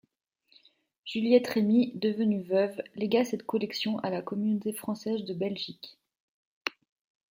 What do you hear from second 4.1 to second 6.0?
Communauté française de Belgique.